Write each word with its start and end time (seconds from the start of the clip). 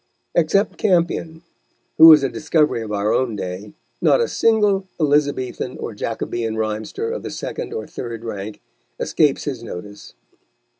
Except 0.33 0.79
Campion, 0.79 1.43
who 1.99 2.11
is 2.11 2.23
a 2.23 2.29
discovery 2.29 2.81
of 2.81 2.91
our 2.91 3.13
own 3.13 3.35
day, 3.35 3.73
not 4.01 4.19
a 4.19 4.27
single 4.27 4.87
Elizabethan 4.99 5.77
or 5.77 5.93
Jacobean 5.93 6.55
rhymester 6.57 7.11
of 7.11 7.21
the 7.21 7.29
second 7.29 7.71
or 7.71 7.85
third 7.85 8.25
rank 8.25 8.61
escapes 8.99 9.43
his 9.43 9.61
notice. 9.61 10.15